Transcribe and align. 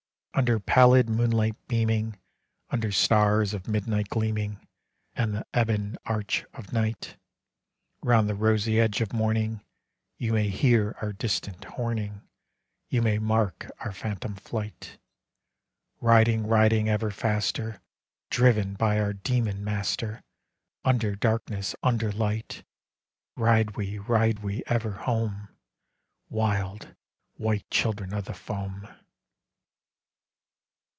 Under 0.33 0.61
pallid 0.61 1.09
moonlight 1.09 1.57
beaming, 1.67 2.17
Under 2.69 2.89
stars 2.89 3.53
of 3.53 3.67
midnight 3.67 4.07
gleaming, 4.07 4.65
And 5.13 5.35
the 5.35 5.45
ebon 5.53 5.97
arch 6.05 6.45
of 6.53 6.71
night; 6.71 7.17
Round 8.01 8.29
the 8.29 8.33
rosy 8.33 8.79
edge 8.79 9.01
of 9.01 9.11
morning, 9.11 9.61
You 10.17 10.31
may 10.31 10.47
hear 10.47 10.95
our 11.01 11.11
distant 11.11 11.61
horning, 11.65 12.21
You 12.87 13.01
may 13.01 13.17
mark 13.19 13.69
our 13.79 13.91
phantom 13.91 14.35
flight; 14.35 14.97
Riding, 15.99 16.47
riding, 16.47 16.87
ever 16.87 17.11
faster, 17.11 17.81
Driven 18.29 18.75
by 18.75 19.01
our 19.01 19.11
demon 19.11 19.65
master, 19.65 20.23
Under 20.85 21.13
darkness, 21.13 21.75
under 21.83 22.09
light; 22.09 22.63
Ride 23.35 23.75
we, 23.75 23.97
ride 23.99 24.39
we, 24.39 24.63
ever 24.67 24.91
home, 24.93 25.49
Wild, 26.29 26.95
white 27.33 27.69
children 27.69 28.13
of 28.13 28.23
the 28.25 28.33
foam. 28.33 28.87